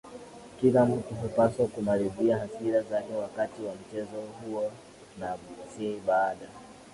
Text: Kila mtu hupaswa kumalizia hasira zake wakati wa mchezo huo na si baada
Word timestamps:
Kila 0.59 0.85
mtu 0.85 1.13
hupaswa 1.15 1.67
kumalizia 1.67 2.37
hasira 2.37 2.81
zake 2.81 3.13
wakati 3.13 3.61
wa 3.63 3.73
mchezo 3.75 4.21
huo 4.45 4.71
na 5.19 5.37
si 5.77 5.99
baada 6.07 6.47